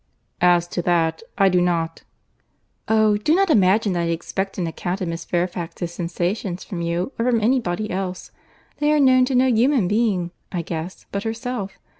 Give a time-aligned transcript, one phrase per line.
[0.41, 2.01] "As to that—I do not—"
[2.87, 3.17] "Oh!
[3.17, 7.25] do not imagine that I expect an account of Miss Fairfax's sensations from you, or
[7.25, 8.31] from any body else.
[8.77, 11.73] They are known to no human being, I guess, but herself.